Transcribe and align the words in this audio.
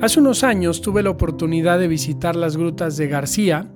Hace 0.00 0.20
unos 0.20 0.44
años 0.44 0.80
tuve 0.80 1.02
la 1.02 1.10
oportunidad 1.10 1.80
de 1.80 1.88
visitar 1.88 2.36
las 2.36 2.56
grutas 2.56 2.96
de 2.96 3.08
García, 3.08 3.68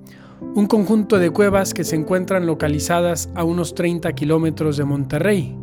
un 0.54 0.68
conjunto 0.68 1.18
de 1.18 1.30
cuevas 1.30 1.74
que 1.74 1.82
se 1.82 1.96
encuentran 1.96 2.46
localizadas 2.46 3.28
a 3.34 3.42
unos 3.42 3.74
30 3.74 4.12
kilómetros 4.12 4.76
de 4.76 4.84
Monterrey. 4.84 5.56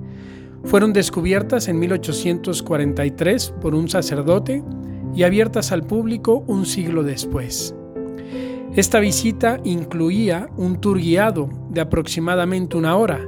Fueron 0.66 0.92
descubiertas 0.92 1.70
en 1.70 1.80
1843 1.80 3.54
por 3.62 3.74
un 3.74 3.88
sacerdote 3.88 4.62
y 5.16 5.24
abiertas 5.24 5.72
al 5.72 5.84
público 5.84 6.44
un 6.46 6.66
siglo 6.66 7.04
después. 7.04 7.74
Esta 8.76 9.00
visita 9.00 9.62
incluía 9.64 10.50
un 10.58 10.82
tour 10.82 11.00
guiado 11.00 11.50
de 11.70 11.80
aproximadamente 11.80 12.76
una 12.76 12.98
hora, 12.98 13.26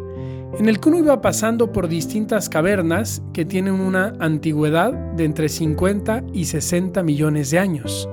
en 0.59 0.67
el 0.67 0.79
que 0.79 0.89
uno 0.89 0.99
iba 0.99 1.21
pasando 1.21 1.71
por 1.71 1.87
distintas 1.87 2.49
cavernas 2.49 3.21
que 3.33 3.45
tienen 3.45 3.75
una 3.75 4.13
antigüedad 4.19 4.91
de 4.91 5.25
entre 5.25 5.49
50 5.49 6.23
y 6.33 6.45
60 6.45 7.01
millones 7.03 7.51
de 7.51 7.59
años. 7.59 8.09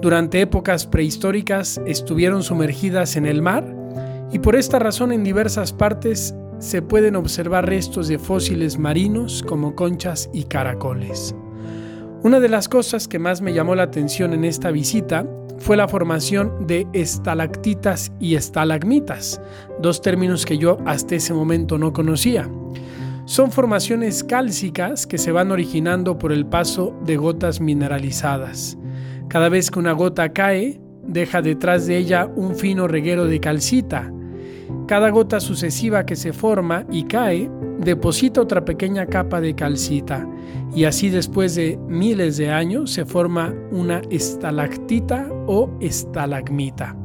Durante 0.00 0.40
épocas 0.40 0.86
prehistóricas 0.86 1.80
estuvieron 1.86 2.42
sumergidas 2.42 3.16
en 3.16 3.26
el 3.26 3.42
mar 3.42 3.76
y 4.32 4.38
por 4.38 4.56
esta 4.56 4.78
razón 4.78 5.12
en 5.12 5.24
diversas 5.24 5.72
partes 5.72 6.34
se 6.58 6.82
pueden 6.82 7.16
observar 7.16 7.66
restos 7.66 8.08
de 8.08 8.18
fósiles 8.18 8.78
marinos 8.78 9.42
como 9.46 9.74
conchas 9.74 10.30
y 10.32 10.44
caracoles. 10.44 11.34
Una 12.22 12.38
de 12.38 12.50
las 12.50 12.68
cosas 12.68 13.08
que 13.08 13.18
más 13.18 13.40
me 13.40 13.54
llamó 13.54 13.74
la 13.74 13.84
atención 13.84 14.34
en 14.34 14.44
esta 14.44 14.70
visita 14.70 15.26
fue 15.60 15.76
la 15.76 15.86
formación 15.86 16.66
de 16.66 16.86
estalactitas 16.92 18.10
y 18.18 18.34
estalagmitas, 18.34 19.40
dos 19.80 20.00
términos 20.00 20.44
que 20.44 20.58
yo 20.58 20.78
hasta 20.86 21.14
ese 21.14 21.34
momento 21.34 21.78
no 21.78 21.92
conocía. 21.92 22.50
Son 23.26 23.52
formaciones 23.52 24.24
cálcicas 24.24 25.06
que 25.06 25.18
se 25.18 25.30
van 25.30 25.52
originando 25.52 26.18
por 26.18 26.32
el 26.32 26.46
paso 26.46 26.98
de 27.04 27.16
gotas 27.16 27.60
mineralizadas. 27.60 28.76
Cada 29.28 29.48
vez 29.48 29.70
que 29.70 29.78
una 29.78 29.92
gota 29.92 30.32
cae, 30.32 30.80
deja 31.06 31.40
detrás 31.42 31.86
de 31.86 31.98
ella 31.98 32.26
un 32.34 32.56
fino 32.56 32.88
reguero 32.88 33.26
de 33.26 33.38
calcita. 33.38 34.12
Cada 34.90 35.10
gota 35.10 35.38
sucesiva 35.38 36.04
que 36.04 36.16
se 36.16 36.32
forma 36.32 36.84
y 36.90 37.04
cae 37.04 37.48
deposita 37.78 38.40
otra 38.40 38.64
pequeña 38.64 39.06
capa 39.06 39.40
de 39.40 39.54
calcita 39.54 40.28
y 40.74 40.82
así 40.82 41.10
después 41.10 41.54
de 41.54 41.78
miles 41.86 42.38
de 42.38 42.50
años 42.50 42.90
se 42.90 43.04
forma 43.04 43.54
una 43.70 44.02
estalactita 44.10 45.28
o 45.46 45.70
estalagmita. 45.78 46.96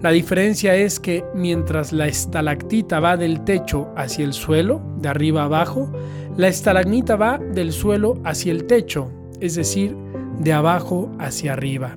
La 0.00 0.08
diferencia 0.08 0.74
es 0.74 0.98
que 0.98 1.22
mientras 1.34 1.92
la 1.92 2.06
estalactita 2.06 2.98
va 2.98 3.18
del 3.18 3.44
techo 3.44 3.90
hacia 3.94 4.24
el 4.24 4.32
suelo, 4.32 4.80
de 4.96 5.10
arriba 5.10 5.42
abajo, 5.42 5.92
la 6.38 6.48
estalagmita 6.48 7.16
va 7.16 7.36
del 7.36 7.72
suelo 7.72 8.22
hacia 8.24 8.52
el 8.52 8.64
techo, 8.64 9.12
es 9.38 9.56
decir, 9.56 9.94
de 10.38 10.54
abajo 10.54 11.12
hacia 11.18 11.52
arriba. 11.52 11.94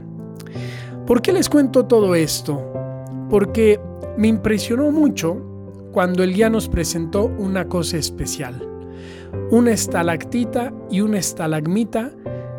¿Por 1.08 1.22
qué 1.22 1.32
les 1.32 1.48
cuento 1.48 1.86
todo 1.86 2.16
esto? 2.16 2.85
Porque 3.30 3.80
me 4.18 4.28
impresionó 4.28 4.92
mucho 4.92 5.42
cuando 5.92 6.24
el 6.24 6.34
guía 6.34 6.50
nos 6.50 6.68
presentó 6.68 7.26
una 7.26 7.68
cosa 7.68 7.98
especial. 7.98 8.62
Una 9.52 9.72
estalactita 9.72 10.74
y 10.90 11.02
una 11.02 11.20
estalagmita 11.20 12.12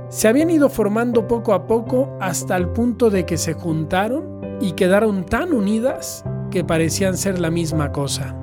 se 0.08 0.28
habían 0.28 0.50
ido 0.50 0.68
formando 0.68 1.26
poco 1.26 1.52
a 1.52 1.66
poco 1.66 2.16
hasta 2.20 2.56
el 2.56 2.68
punto 2.68 3.10
de 3.10 3.26
que 3.26 3.36
se 3.36 3.54
juntaron 3.54 4.40
y 4.60 4.72
quedaron 4.72 5.24
tan 5.24 5.52
unidas 5.52 6.24
que 6.50 6.64
parecían 6.64 7.16
ser 7.16 7.40
la 7.40 7.50
misma 7.50 7.92
cosa. 7.92 8.34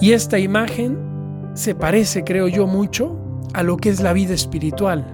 Y 0.00 0.12
esta 0.12 0.38
imagen 0.38 0.98
se 1.54 1.74
parece, 1.74 2.24
creo 2.24 2.48
yo, 2.48 2.66
mucho 2.66 3.16
a 3.52 3.62
lo 3.62 3.76
que 3.76 3.88
es 3.90 4.00
la 4.00 4.12
vida 4.12 4.34
espiritual. 4.34 5.06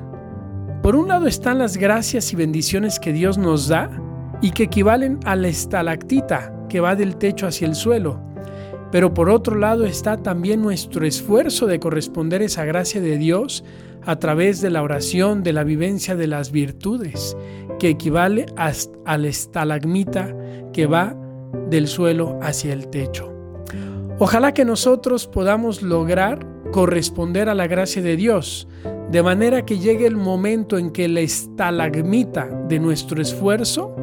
Por 0.83 0.97
un 0.97 1.09
lado 1.09 1.27
están 1.27 1.59
las 1.59 1.77
gracias 1.77 2.33
y 2.33 2.37
bendiciones 2.37 3.01
que 3.01 3.13
Dios 3.13 3.39
nos 3.39 3.69
da 3.69 3.91
y 4.45 4.51
que 4.51 4.65
equivalen 4.65 5.19
a 5.25 5.37
la 5.37 5.49
estalactita 5.49 6.67
que 6.69 6.81
va 6.81 6.95
del 6.95 7.17
techo 7.17 7.47
hacia 7.47 7.67
el 7.67 7.75
suelo 7.75 8.21
pero 8.95 9.13
por 9.13 9.29
otro 9.29 9.57
lado 9.57 9.87
está 9.87 10.19
también 10.19 10.63
nuestro 10.63 11.05
esfuerzo 11.05 11.67
de 11.67 11.81
corresponder 11.81 12.43
esa 12.43 12.65
gracia 12.65 13.01
de 13.01 13.19
Dios 13.19 13.65
a 14.07 14.21
través 14.21 14.61
de 14.61 14.71
la 14.71 14.85
oración, 14.85 15.43
de 15.43 15.53
la 15.53 15.65
vivencia 15.65 16.15
de 16.15 16.29
las 16.29 16.53
virtudes, 16.53 17.37
que 17.81 17.89
equivale 17.89 18.47
a, 18.55 18.73
la 19.19 19.27
estalagmita 19.27 20.33
que 20.73 20.87
va 20.87 21.17
del 21.69 21.89
suelo 21.89 22.39
hacia 22.41 22.73
el 22.73 22.87
techo. 22.87 23.33
Ojalá 24.21 24.55
que 24.55 24.65
nosotros 24.65 25.27
podamos 25.27 25.83
lograr 25.83 26.47
corresponder 26.71 27.49
a 27.49 27.57
la 27.57 27.67
gracia 27.67 28.01
de 28.01 28.15
Dios, 28.15 28.69
de 29.11 29.25
manera 29.25 29.67
que 29.67 29.81
llegue 29.81 30.07
el 30.07 30.17
momento 30.17 30.79
en 30.79 30.93
que 30.93 31.09
la 31.09 31.19
estalagmita 31.19 32.47
de 32.69 32.79
nuestro 32.79 33.21
esfuerzo 33.21 33.97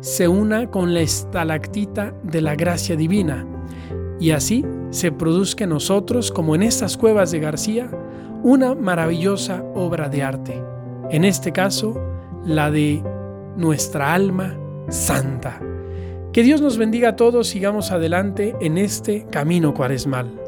se 0.00 0.28
una 0.28 0.70
con 0.70 0.94
la 0.94 1.00
estalactita 1.00 2.14
de 2.22 2.40
la 2.40 2.54
gracia 2.54 2.96
divina 2.96 3.46
y 4.20 4.30
así 4.30 4.64
se 4.90 5.12
produzca 5.12 5.64
en 5.64 5.70
nosotros, 5.70 6.30
como 6.32 6.54
en 6.54 6.62
estas 6.62 6.96
cuevas 6.96 7.30
de 7.30 7.40
García, 7.40 7.90
una 8.42 8.74
maravillosa 8.74 9.62
obra 9.74 10.08
de 10.08 10.22
arte, 10.22 10.62
en 11.10 11.24
este 11.24 11.52
caso 11.52 12.00
la 12.44 12.70
de 12.70 13.02
nuestra 13.56 14.14
alma 14.14 14.56
santa. 14.88 15.60
Que 16.32 16.42
Dios 16.42 16.60
nos 16.60 16.78
bendiga 16.78 17.10
a 17.10 17.16
todos, 17.16 17.48
sigamos 17.48 17.90
adelante 17.90 18.54
en 18.60 18.78
este 18.78 19.26
camino 19.30 19.74
cuaresmal. 19.74 20.47